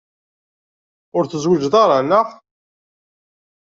Ur 1.17 1.23
tezwiǧeḍ 1.25 1.73
ara, 1.83 1.97
neɣ? 2.01 2.27